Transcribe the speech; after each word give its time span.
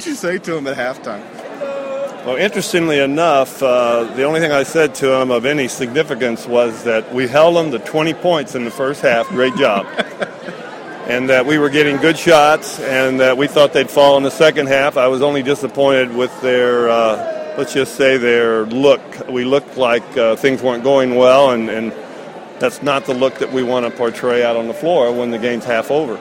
What 0.00 0.04
did 0.04 0.10
you 0.12 0.16
say 0.16 0.38
to 0.38 0.56
him 0.56 0.66
at 0.66 0.78
halftime? 0.78 1.22
Well, 2.24 2.36
interestingly 2.36 3.00
enough, 3.00 3.62
uh, 3.62 4.04
the 4.14 4.22
only 4.22 4.40
thing 4.40 4.50
I 4.50 4.62
said 4.62 4.94
to 4.94 5.20
him 5.20 5.30
of 5.30 5.44
any 5.44 5.68
significance 5.68 6.46
was 6.46 6.84
that 6.84 7.12
we 7.12 7.28
held 7.28 7.54
them 7.54 7.70
to 7.72 7.78
20 7.78 8.14
points 8.14 8.54
in 8.54 8.64
the 8.64 8.70
first 8.70 9.02
half. 9.02 9.28
Great 9.28 9.54
job. 9.56 9.84
and 11.06 11.28
that 11.28 11.44
we 11.44 11.58
were 11.58 11.68
getting 11.68 11.98
good 11.98 12.16
shots, 12.16 12.80
and 12.80 13.20
that 13.20 13.36
we 13.36 13.46
thought 13.46 13.74
they'd 13.74 13.90
fall 13.90 14.16
in 14.16 14.22
the 14.22 14.30
second 14.30 14.68
half. 14.68 14.96
I 14.96 15.06
was 15.08 15.20
only 15.20 15.42
disappointed 15.42 16.16
with 16.16 16.32
their, 16.40 16.88
uh, 16.88 17.56
let's 17.58 17.74
just 17.74 17.96
say, 17.96 18.16
their 18.16 18.64
look. 18.64 19.02
We 19.28 19.44
looked 19.44 19.76
like 19.76 20.16
uh, 20.16 20.34
things 20.34 20.62
weren't 20.62 20.82
going 20.82 21.16
well, 21.16 21.50
and, 21.50 21.68
and 21.68 21.92
that's 22.58 22.82
not 22.82 23.04
the 23.04 23.12
look 23.12 23.34
that 23.40 23.52
we 23.52 23.62
want 23.62 23.84
to 23.84 23.92
portray 23.92 24.42
out 24.42 24.56
on 24.56 24.66
the 24.66 24.72
floor 24.72 25.12
when 25.12 25.30
the 25.30 25.38
game's 25.38 25.66
half 25.66 25.90
over. 25.90 26.18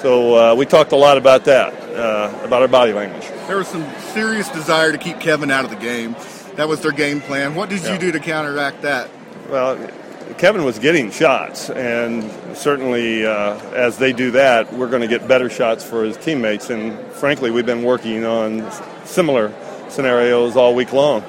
So 0.00 0.52
uh, 0.52 0.54
we 0.54 0.64
talked 0.64 0.92
a 0.92 0.96
lot 0.96 1.18
about 1.18 1.44
that, 1.46 1.74
uh, 1.96 2.44
about 2.44 2.62
our 2.62 2.68
body 2.68 2.92
language. 2.92 3.26
There 3.46 3.56
was 3.56 3.68
some 3.68 3.84
serious 4.12 4.48
desire 4.50 4.92
to 4.92 4.98
keep 4.98 5.18
Kevin 5.18 5.50
out 5.50 5.64
of 5.64 5.70
the 5.70 5.76
game. 5.76 6.14
That 6.54 6.68
was 6.68 6.80
their 6.82 6.92
game 6.92 7.20
plan. 7.20 7.54
What 7.54 7.68
did 7.68 7.82
yeah. 7.82 7.92
you 7.92 7.98
do 7.98 8.12
to 8.12 8.20
counteract 8.20 8.82
that? 8.82 9.10
Well, 9.48 9.76
Kevin 10.36 10.64
was 10.64 10.78
getting 10.78 11.10
shots, 11.10 11.70
and 11.70 12.30
certainly 12.56 13.26
uh, 13.26 13.58
as 13.70 13.98
they 13.98 14.12
do 14.12 14.30
that, 14.32 14.72
we're 14.72 14.88
going 14.88 15.02
to 15.02 15.08
get 15.08 15.26
better 15.26 15.48
shots 15.48 15.82
for 15.82 16.04
his 16.04 16.16
teammates. 16.16 16.70
And 16.70 16.98
frankly, 17.12 17.50
we've 17.50 17.66
been 17.66 17.82
working 17.82 18.24
on 18.24 18.70
similar 19.04 19.52
scenarios 19.88 20.56
all 20.56 20.74
week 20.74 20.92
long. 20.92 21.24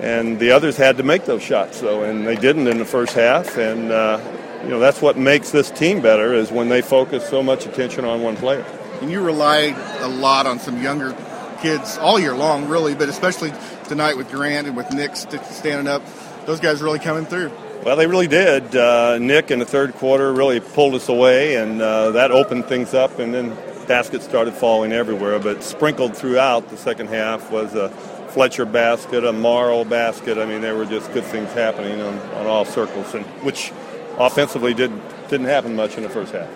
And 0.00 0.38
the 0.38 0.52
others 0.52 0.76
had 0.76 0.96
to 0.96 1.02
make 1.02 1.24
those 1.24 1.42
shots, 1.42 1.80
though, 1.80 2.04
and 2.04 2.26
they 2.26 2.36
didn't 2.36 2.66
in 2.66 2.78
the 2.78 2.84
first 2.84 3.14
half. 3.14 3.56
And 3.56 3.92
uh, 3.92 4.18
you 4.64 4.70
know 4.70 4.78
that's 4.78 5.02
what 5.02 5.18
makes 5.18 5.50
this 5.50 5.70
team 5.70 6.00
better 6.00 6.32
is 6.34 6.50
when 6.50 6.68
they 6.68 6.82
focus 6.82 7.28
so 7.28 7.42
much 7.42 7.66
attention 7.66 8.04
on 8.04 8.22
one 8.22 8.36
player. 8.36 8.64
And 9.00 9.10
you 9.10 9.20
relied 9.20 9.76
a 10.00 10.08
lot 10.08 10.46
on 10.46 10.58
some 10.58 10.82
younger 10.82 11.14
kids 11.60 11.98
all 11.98 12.18
year 12.18 12.34
long, 12.34 12.68
really, 12.68 12.94
but 12.94 13.08
especially 13.08 13.52
tonight 13.84 14.16
with 14.16 14.30
Grant 14.30 14.66
and 14.66 14.76
with 14.76 14.90
Nick 14.92 15.16
standing 15.16 15.86
up. 15.86 16.02
Those 16.46 16.60
guys 16.60 16.82
really 16.82 16.98
coming 16.98 17.26
through. 17.26 17.50
Well, 17.84 17.96
they 17.96 18.06
really 18.06 18.28
did. 18.28 18.74
Uh, 18.74 19.18
Nick 19.18 19.50
in 19.50 19.58
the 19.58 19.66
third 19.66 19.94
quarter 19.94 20.32
really 20.32 20.60
pulled 20.60 20.94
us 20.94 21.10
away, 21.10 21.56
and 21.56 21.82
uh, 21.82 22.12
that 22.12 22.30
opened 22.30 22.64
things 22.64 22.94
up, 22.94 23.18
and 23.18 23.34
then 23.34 23.54
baskets 23.86 24.24
started 24.24 24.54
falling 24.54 24.92
everywhere. 24.92 25.38
But 25.38 25.62
sprinkled 25.62 26.16
throughout 26.16 26.70
the 26.70 26.78
second 26.78 27.08
half 27.08 27.50
was 27.50 27.74
a 27.74 27.90
Fletcher 28.30 28.64
basket, 28.64 29.24
a 29.24 29.32
Morrow 29.32 29.84
basket. 29.84 30.38
I 30.38 30.46
mean, 30.46 30.62
there 30.62 30.74
were 30.74 30.86
just 30.86 31.12
good 31.12 31.24
things 31.24 31.52
happening 31.52 32.00
on, 32.00 32.18
on 32.32 32.46
all 32.46 32.64
circles, 32.64 33.14
and 33.14 33.24
which 33.44 33.70
offensively 34.18 34.74
didn't 34.74 35.02
didn't 35.28 35.46
happen 35.46 35.74
much 35.74 35.96
in 35.96 36.02
the 36.02 36.08
first 36.08 36.32
half. 36.32 36.48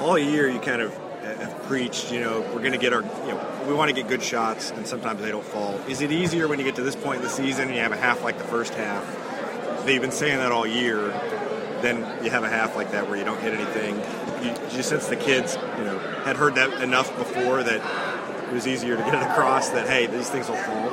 All 0.00 0.18
year, 0.18 0.48
you 0.48 0.58
kind 0.58 0.80
of 0.80 0.96
have 1.22 1.62
preached, 1.64 2.12
you 2.12 2.20
know, 2.20 2.40
we're 2.52 2.60
going 2.60 2.72
to 2.72 2.78
get 2.78 2.92
our, 2.92 3.02
you 3.02 3.32
know, 3.32 3.64
we 3.66 3.74
want 3.74 3.88
to 3.88 3.94
get 3.94 4.08
good 4.08 4.22
shots, 4.22 4.70
and 4.70 4.86
sometimes 4.86 5.20
they 5.20 5.30
don't 5.30 5.44
fall. 5.44 5.74
Is 5.88 6.00
it 6.00 6.10
easier 6.10 6.48
when 6.48 6.58
you 6.58 6.64
get 6.64 6.76
to 6.76 6.82
this 6.82 6.96
point 6.96 7.18
in 7.18 7.22
the 7.22 7.30
season 7.30 7.68
and 7.68 7.74
you 7.74 7.80
have 7.80 7.92
a 7.92 7.96
half 7.96 8.22
like 8.22 8.38
the 8.38 8.44
first 8.44 8.74
half? 8.74 9.04
They've 9.84 10.00
been 10.00 10.12
saying 10.12 10.38
that 10.38 10.52
all 10.52 10.66
year. 10.66 11.08
Then 11.80 11.98
you 12.24 12.30
have 12.30 12.44
a 12.44 12.48
half 12.48 12.76
like 12.76 12.92
that 12.92 13.08
where 13.08 13.18
you 13.18 13.24
don't 13.24 13.40
hit 13.40 13.54
anything. 13.54 13.96
You, 14.44 14.76
you 14.76 14.82
sense 14.82 15.08
the 15.08 15.16
kids, 15.16 15.56
you 15.78 15.84
know, 15.84 15.98
had 16.24 16.36
heard 16.36 16.54
that 16.54 16.82
enough 16.82 17.16
before 17.16 17.62
that 17.62 18.48
it 18.48 18.52
was 18.52 18.66
easier 18.66 18.96
to 18.96 19.02
get 19.02 19.14
it 19.14 19.22
across 19.22 19.70
that 19.70 19.88
hey, 19.88 20.06
these 20.06 20.28
things 20.30 20.48
will 20.48 20.56
fall. 20.56 20.92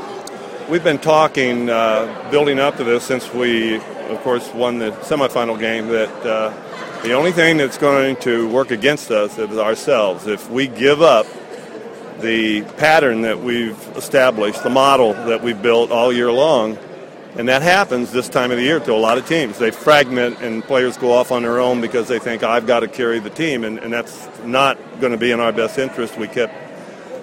We've 0.69 0.83
been 0.83 0.99
talking, 0.99 1.69
uh, 1.69 2.29
building 2.31 2.59
up 2.59 2.77
to 2.77 2.83
this 2.83 3.03
since 3.03 3.33
we, 3.33 3.79
of 4.09 4.21
course, 4.21 4.51
won 4.53 4.79
the 4.79 4.91
semifinal 4.91 5.59
game. 5.59 5.87
That 5.87 6.25
uh, 6.25 7.01
the 7.03 7.13
only 7.13 7.31
thing 7.31 7.57
that's 7.57 7.77
going 7.77 8.17
to 8.17 8.49
work 8.49 8.71
against 8.71 9.11
us 9.11 9.37
is 9.37 9.57
ourselves. 9.57 10.27
If 10.27 10.49
we 10.49 10.67
give 10.67 11.01
up 11.01 11.25
the 12.19 12.63
pattern 12.77 13.21
that 13.21 13.39
we've 13.39 13.79
established, 13.95 14.63
the 14.63 14.69
model 14.69 15.13
that 15.13 15.41
we've 15.41 15.61
built 15.61 15.91
all 15.91 16.11
year 16.11 16.31
long, 16.31 16.77
and 17.37 17.47
that 17.47 17.61
happens 17.61 18.11
this 18.11 18.27
time 18.27 18.51
of 18.51 18.57
the 18.57 18.63
year 18.63 18.79
to 18.79 18.91
a 18.91 18.95
lot 18.95 19.17
of 19.17 19.27
teams. 19.27 19.57
They 19.57 19.71
fragment 19.71 20.41
and 20.41 20.63
players 20.63 20.97
go 20.97 21.11
off 21.13 21.31
on 21.31 21.43
their 21.43 21.59
own 21.59 21.79
because 21.79 22.07
they 22.07 22.19
think 22.19 22.43
I've 22.43 22.67
got 22.67 22.81
to 22.81 22.87
carry 22.87 23.19
the 23.19 23.29
team, 23.29 23.63
and, 23.63 23.79
and 23.79 23.93
that's 23.93 24.27
not 24.43 24.77
going 24.99 25.11
to 25.11 25.17
be 25.17 25.31
in 25.31 25.39
our 25.39 25.53
best 25.53 25.77
interest. 25.77 26.17
We 26.17 26.27
kept, 26.27 26.53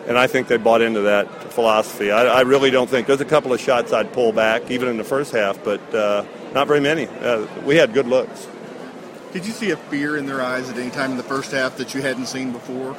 and 0.06 0.16
I 0.16 0.26
think 0.26 0.48
they 0.48 0.56
bought 0.56 0.82
into 0.82 1.02
that 1.02 1.52
philosophy. 1.52 2.10
I, 2.10 2.24
I 2.24 2.40
really 2.42 2.70
don't 2.70 2.88
think 2.88 3.06
there's 3.06 3.20
a 3.20 3.24
couple 3.24 3.52
of 3.52 3.60
shots 3.60 3.92
I'd 3.92 4.12
pull 4.12 4.32
back, 4.32 4.70
even 4.70 4.88
in 4.88 4.96
the 4.96 5.04
first 5.04 5.32
half, 5.32 5.62
but 5.64 5.94
uh, 5.94 6.24
not 6.54 6.66
very 6.66 6.80
many. 6.80 7.06
Uh, 7.06 7.46
we 7.64 7.76
had 7.76 7.92
good 7.92 8.06
looks. 8.06 8.46
Did 9.32 9.44
you 9.44 9.52
see 9.52 9.70
a 9.70 9.76
fear 9.76 10.16
in 10.16 10.26
their 10.26 10.40
eyes 10.40 10.70
at 10.70 10.78
any 10.78 10.90
time 10.90 11.10
in 11.10 11.16
the 11.16 11.22
first 11.22 11.52
half 11.52 11.76
that 11.76 11.94
you 11.94 12.00
hadn't 12.00 12.26
seen 12.26 12.52
before? 12.52 12.96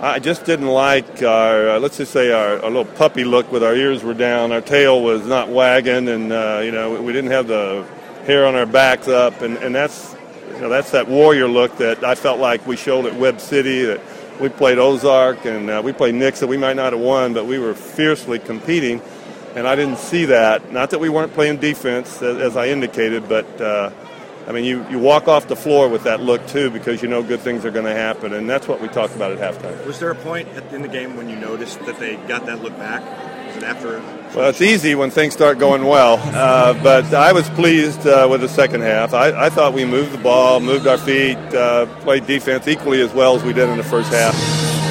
I 0.00 0.18
just 0.18 0.44
didn't 0.44 0.66
like 0.66 1.22
our, 1.22 1.70
uh, 1.70 1.78
let's 1.78 1.96
just 1.96 2.12
say, 2.12 2.30
our, 2.30 2.62
our, 2.62 2.70
little 2.70 2.84
puppy 2.84 3.24
look 3.24 3.50
with 3.50 3.62
our 3.62 3.74
ears 3.74 4.02
were 4.02 4.12
down, 4.12 4.52
our 4.52 4.60
tail 4.60 5.02
was 5.02 5.26
not 5.26 5.48
wagging, 5.48 6.08
and, 6.08 6.32
uh, 6.32 6.60
you 6.62 6.70
know, 6.70 7.00
we 7.00 7.14
didn't 7.14 7.30
have 7.30 7.46
the 7.46 7.86
hair 8.26 8.46
on 8.46 8.54
our 8.56 8.66
backs 8.66 9.08
up, 9.08 9.40
and, 9.40 9.56
and 9.58 9.74
that's, 9.74 10.14
you 10.52 10.60
know, 10.60 10.68
that's 10.68 10.90
that 10.90 11.08
warrior 11.08 11.48
look 11.48 11.78
that 11.78 12.04
I 12.04 12.14
felt 12.14 12.40
like 12.40 12.66
we 12.66 12.76
showed 12.76 13.06
at 13.06 13.14
Webb 13.14 13.40
City, 13.40 13.84
that 13.84 14.00
we 14.40 14.48
played 14.48 14.78
Ozark, 14.78 15.44
and 15.44 15.70
uh, 15.70 15.82
we 15.84 15.92
played 15.92 16.14
Nixa. 16.14 16.46
We 16.48 16.56
might 16.56 16.76
not 16.76 16.92
have 16.92 17.00
won, 17.00 17.32
but 17.34 17.46
we 17.46 17.58
were 17.58 17.74
fiercely 17.74 18.38
competing, 18.38 19.00
and 19.54 19.66
I 19.66 19.76
didn't 19.76 19.98
see 19.98 20.26
that. 20.26 20.72
Not 20.72 20.90
that 20.90 20.98
we 20.98 21.08
weren't 21.08 21.32
playing 21.32 21.58
defense, 21.58 22.22
as, 22.22 22.38
as 22.38 22.56
I 22.56 22.68
indicated, 22.68 23.28
but 23.28 23.60
uh, 23.60 23.90
I 24.46 24.52
mean, 24.52 24.64
you, 24.64 24.86
you 24.88 24.98
walk 24.98 25.26
off 25.26 25.48
the 25.48 25.56
floor 25.56 25.88
with 25.88 26.04
that 26.04 26.20
look 26.20 26.46
too 26.46 26.70
because 26.70 27.02
you 27.02 27.08
know 27.08 27.22
good 27.22 27.40
things 27.40 27.64
are 27.64 27.70
going 27.70 27.86
to 27.86 27.94
happen, 27.94 28.32
and 28.32 28.48
that's 28.48 28.68
what 28.68 28.80
we 28.80 28.88
talked 28.88 29.16
about 29.16 29.32
at 29.32 29.38
halftime. 29.38 29.84
Was 29.86 29.98
there 29.98 30.10
a 30.10 30.14
point 30.14 30.48
in 30.72 30.82
the 30.82 30.88
game 30.88 31.16
when 31.16 31.28
you 31.28 31.36
noticed 31.36 31.80
that 31.80 31.98
they 31.98 32.16
got 32.28 32.46
that 32.46 32.62
look 32.62 32.76
back? 32.78 33.02
Well, 34.34 34.50
it's 34.50 34.60
easy 34.60 34.94
when 34.94 35.10
things 35.10 35.32
start 35.32 35.58
going 35.58 35.86
well, 35.86 36.20
uh, 36.22 36.74
but 36.82 37.14
I 37.14 37.32
was 37.32 37.48
pleased 37.50 38.06
uh, 38.06 38.28
with 38.30 38.42
the 38.42 38.48
second 38.48 38.82
half. 38.82 39.14
I, 39.14 39.46
I, 39.46 39.50
thought 39.50 39.72
we 39.72 39.84
moved 39.84 40.12
the 40.12 40.18
ball, 40.18 40.60
moved 40.60 40.86
our 40.86 40.98
feet, 40.98 41.38
uh, 41.54 41.86
played 42.00 42.26
defense 42.26 42.68
equally 42.68 43.00
as 43.00 43.14
well 43.14 43.34
as 43.34 43.42
we 43.42 43.52
did 43.54 43.68
in 43.70 43.78
the 43.78 43.84
first 43.84 44.12
half. 44.12 44.34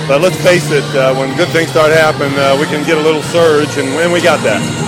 But 0.07 0.21
let's 0.21 0.41
face 0.43 0.71
it, 0.71 0.83
uh, 0.95 1.13
when 1.15 1.35
good 1.37 1.49
things 1.49 1.69
start 1.69 1.91
happening, 1.91 2.37
uh, 2.39 2.57
we 2.59 2.65
can 2.65 2.85
get 2.85 2.97
a 2.97 3.01
little 3.01 3.23
surge, 3.23 3.77
and, 3.77 3.87
and 3.89 4.11
we 4.11 4.21
got 4.21 4.39
that. 4.43 4.84